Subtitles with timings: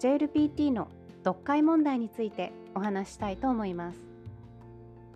[0.00, 0.88] JLPT の
[1.24, 4.00] 読解問題についてお話したいと思います。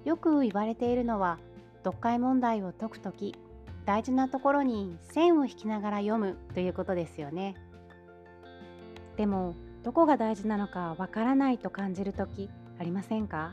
[0.04, 1.38] よく言われているのは
[1.84, 3.34] 読解問題を解くとき
[3.86, 7.54] 大事なところに線を引きながら読むということですよね。
[9.16, 13.52] でもどこが大事なのかわからないと感じるときありませんか？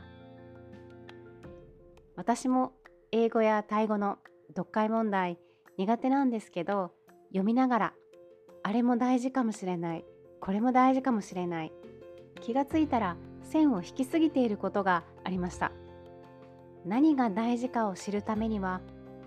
[2.14, 2.72] 私も
[3.10, 5.38] 英語やタイ語の読解問題
[5.78, 6.92] 苦手なんですけど
[7.28, 7.94] 読みながら
[8.62, 10.04] あれも大事かもしれない。
[10.42, 11.72] これも大事かもしれない。
[12.40, 15.70] 気がついたら線を引きすぎていることがありました。
[16.84, 18.80] 何が大事かを知るためには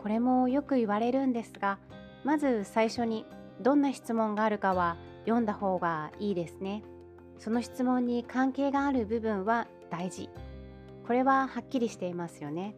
[0.04, 1.80] これもよく言われるんですが
[2.26, 3.26] まず最初に
[3.62, 6.84] どんな質問があるかは読んだ方がいいですね。
[7.40, 10.30] その質問に関係がある部分は大事。
[11.08, 12.76] これははっきりしていますよね。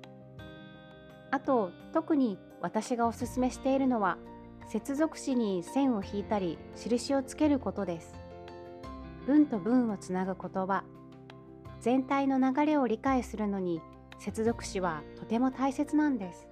[1.32, 4.20] あと特に私がおすすめしているのは
[4.68, 8.27] 接続詞に線を引いたり印をつけることです。
[9.28, 10.86] 文と文をつなぐ言葉。
[11.82, 13.82] 全体の流れを理解するのに
[14.20, 16.48] 接続詞はとても大切なんです。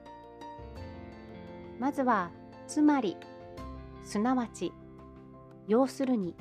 [1.79, 2.31] まずは
[2.67, 3.15] つまり
[4.03, 4.73] すなわち
[5.67, 6.35] 要するに。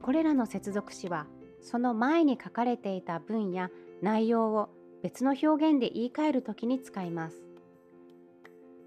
[0.00, 1.26] これらの接続詞は
[1.60, 4.70] その前に書かれていた文や内容を
[5.02, 7.36] 別の表現で言い換えるときに使います。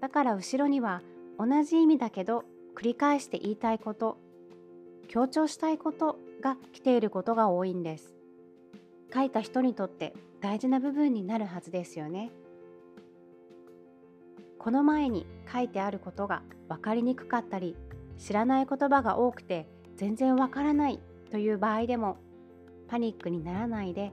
[0.00, 1.02] だから後ろには
[1.38, 4.18] 同じ意味だけど繰り返して言いたいこと
[5.08, 8.14] 強調したいことが来ていることが多いんです。
[9.12, 12.30] 書いた人にとって大事な部分になるはずですよね。
[14.58, 17.76] この前に書いてあることが分かりにくかったり
[18.18, 19.66] 知らない言葉が多くて
[19.96, 22.18] 全然わからないという場合でも
[22.86, 24.12] パニックにならないで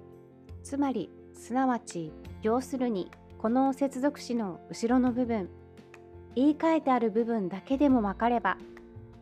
[0.64, 2.14] つまりすなわち
[2.44, 5.50] 要するにこの接続詞の後ろの部分
[6.36, 8.58] 言い換えてある部分だけでも分かれば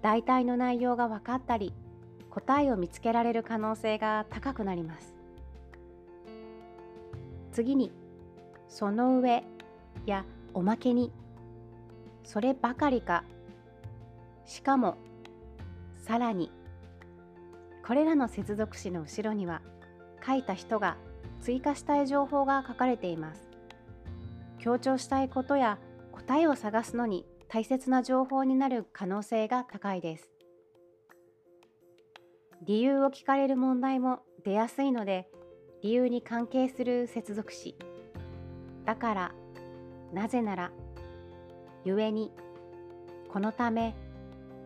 [0.05, 1.73] 大体の内容が分かったり
[2.29, 5.15] 答えを見つけられる可能性が高くなります。
[7.51, 7.91] 次に
[8.69, 9.43] 「その上」
[10.05, 10.23] や
[10.53, 11.11] 「おまけに」
[12.23, 13.23] 「そればかりか」
[14.45, 14.95] 「しかも」
[15.97, 16.51] 「さらに」
[17.83, 19.63] これらの接続詞の後ろには
[20.23, 20.97] 書いた人が
[21.41, 23.49] 追加したい情報が書かれています。
[24.59, 25.79] 強調したいことや
[26.11, 30.29] 答えを探すのに大切な情報になる可能性が高いです。
[32.63, 35.29] 理由を聞かれる問題も出やすいので
[35.81, 37.77] 理由に関係する接続詞
[38.83, 39.31] だから
[40.11, 40.71] なぜなら
[41.85, 42.33] 故に
[43.31, 43.95] このため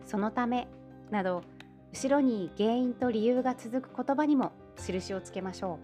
[0.04, 0.66] そのため
[1.12, 1.44] など
[1.92, 5.78] 後ろに原因と理由が続く言葉にも印をつけましょ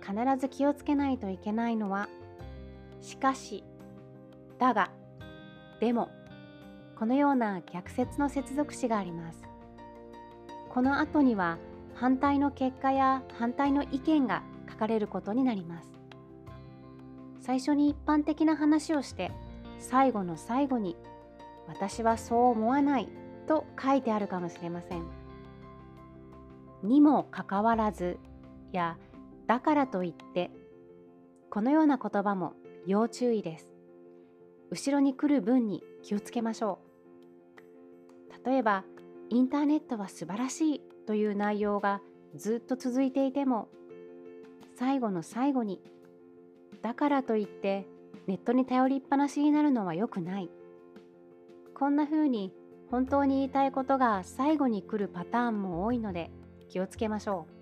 [0.00, 2.08] 必ず気をつけないといけないのは
[3.02, 3.64] しかし
[4.58, 4.90] だが、
[5.80, 6.10] でも、
[6.98, 9.48] このような逆説の接続詞があります。
[10.68, 11.58] この後には
[11.94, 15.88] 反対の結果や反対の意見が書かれることになります。
[17.40, 19.32] 最初に一般的な話をして
[19.78, 20.96] 最後の最後に
[21.66, 23.08] 私はそう思わない
[23.46, 25.04] と書いてあるかもしれません。
[26.82, 28.18] にもかかわらず
[28.72, 28.98] や
[29.46, 30.50] だからといって
[31.50, 32.54] このような言葉も
[32.86, 33.77] 要注意です。
[34.70, 36.78] 後ろに来る分に気をつけましょ
[38.44, 38.48] う。
[38.48, 38.84] 例えば、
[39.30, 42.00] インターネットは素晴らしいという内容が
[42.34, 43.68] ずっと続いていても、
[44.76, 45.80] 最後の最後に、
[46.82, 47.86] だからといって
[48.26, 50.50] ネットに頼りっぱなしになるのは良くない。
[51.74, 52.52] こんな風に
[52.90, 56.30] 本当に言いたいことが最後に来るパターンも多いので
[56.68, 57.58] 気をつけましょう。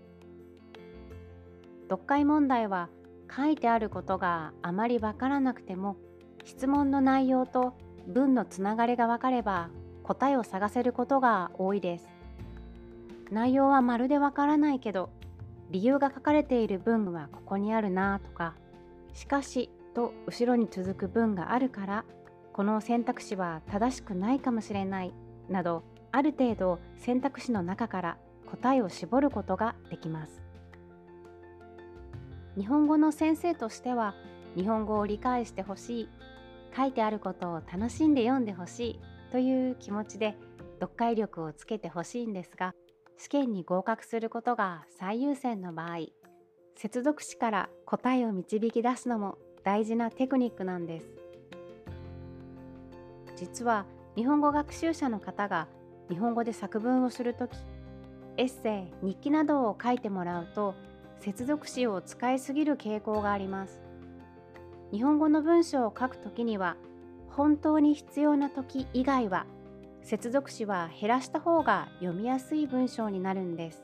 [1.88, 2.88] 読解問題は
[3.34, 5.96] 書いてあることがあまりわからなくても
[6.46, 7.74] 質問の内容と
[8.06, 9.68] 文のつながりが分かれば
[10.04, 12.08] 答えを探せることが多いです。
[13.32, 15.10] 内容はまるでわからないけど
[15.72, 18.54] 理由が書かれている文はここにあるなとか
[19.12, 22.04] しかしと後ろに続く文があるから
[22.52, 25.12] この選択肢は正しくないかもしれない
[25.48, 25.82] など
[26.12, 28.16] ある程度選択肢の中から
[28.48, 30.40] 答えを絞ることができます。
[32.56, 34.14] 日本語の先生としては
[34.56, 36.08] 日本語を理解してほしい
[36.74, 39.00] 書いてあることを楽しんで読んでほしい
[39.32, 40.36] という気持ちで
[40.80, 42.74] 読解力をつけてほしいんですが
[43.18, 46.06] 試験に合格することが最優先の場合
[46.76, 51.06] 接続詞から答えを導き出すのも大事なテクニックなんです。
[53.36, 53.84] 実は
[54.14, 55.68] 日本語学習者の方が
[56.08, 57.56] 日本語で作文をするとき
[58.36, 60.74] エッセイ日記などを書いてもらうと
[61.20, 63.85] 接続詞を使いすぎる傾向があります。
[64.92, 66.76] 日本語の文章を書くときには
[67.28, 69.46] 本当に必要な時以外は
[70.02, 73.82] 接続詞は減らした方が読みやすい文章になるんです。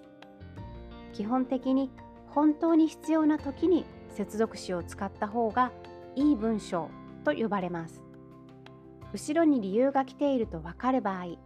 [1.12, 1.90] 基本的に
[2.28, 5.72] 本当に必要な時に接続詞を使った方が
[6.14, 6.88] いい文章
[7.24, 8.02] と呼ばれます。
[9.12, 11.36] 後ろに理由が来ていると分かる場合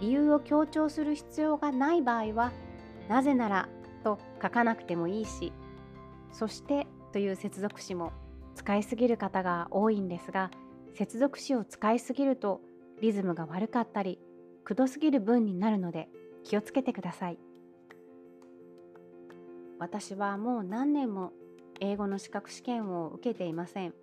[0.00, 2.52] 理由を強調する必要がない場合は
[3.08, 3.68] なぜなら
[4.02, 5.52] と書かなくてもいいし
[6.32, 8.12] そしてという接続詞も
[8.60, 10.50] 使いすぎる方が多いんですが
[10.94, 12.60] 接続詞を使いすぎると
[13.00, 14.18] リズムが悪かったり
[14.64, 16.10] くどすぎる文になるので
[16.44, 17.38] 気をつけてください。
[19.78, 21.32] 私はもう何年も
[21.80, 23.94] 英語の資格試験を受けていません。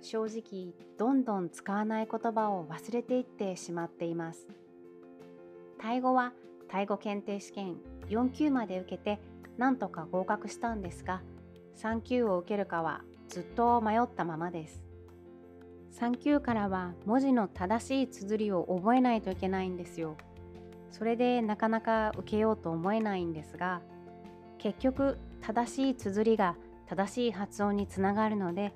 [0.00, 4.48] 正直どんどん使わない言葉を忘れていってしまっています。
[5.78, 6.32] タイ語は
[6.66, 7.76] タイ語検定試験
[8.08, 9.20] 4級まで受けて
[9.58, 11.22] なんとか合格したんですが
[11.76, 13.02] 3級を受けるかは
[13.32, 14.82] ずっと迷ったままです。
[15.98, 20.18] 3級からは文字の正しい綴りを覚えないといけないんですよ。
[20.90, 23.80] それでなかなか受けようと思えないんですが
[24.58, 26.56] 結局正しい綴りが
[26.86, 28.74] 正しい発音につながるので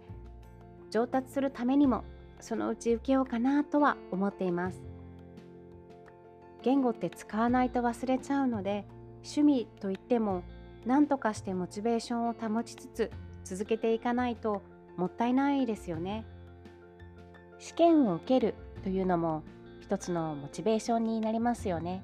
[0.90, 2.04] 上達するためにも
[2.40, 4.80] そのうち受けようかなとは思っています。
[6.62, 8.86] 言語って使わないと忘れちゃうので
[9.16, 10.44] 趣味といっても
[10.86, 13.10] 何とかしてモチベーションを保ちつつ
[13.46, 14.60] 続けていかないと
[14.96, 16.26] もったいないですよね。
[17.58, 19.44] 試験を受けるというのも
[19.80, 22.02] 一つのモチベーションになりますよね。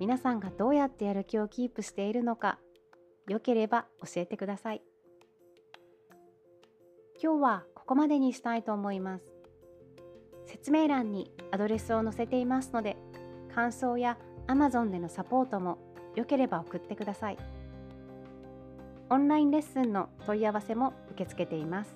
[0.00, 2.58] 皆さんがどうやってやる気をキープしているのか
[3.28, 4.82] よければ教えてください。
[7.22, 9.24] 今日はここまでにしたいと思います。
[10.46, 12.96] 説明欄にアドレスを載せていますので
[13.54, 14.18] 感想や
[14.48, 15.78] Amazon でのサポートも
[16.16, 17.61] よければ送ってください。
[19.12, 21.94] オンラインレッスンの問い合わせも受け付けています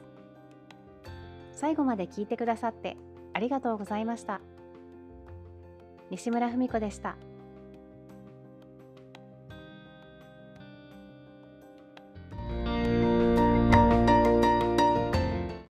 [1.53, 2.99] 最後まで聞いてくださって
[3.33, 4.43] ありがとうございました
[6.11, 7.17] 西村文子でした。